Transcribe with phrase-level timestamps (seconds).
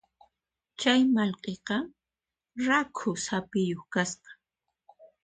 [0.79, 1.77] Chay mallkiqa
[2.67, 4.29] rakhu saphiyuq kasqa.